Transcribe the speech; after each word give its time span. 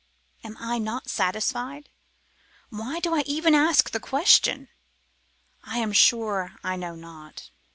Am 0.43 0.57
I 0.59 0.79
not 0.79 1.09
satisfied? 1.11 1.91
Why 2.69 2.99
do 2.99 3.13
I 3.13 3.21
even 3.27 3.53
ask 3.53 3.91
the 3.91 3.99
question? 3.99 4.69
I 5.63 5.77
am 5.77 5.93
sure 5.93 6.53
I 6.63 6.75
know 6.75 6.95
not. 6.95 7.51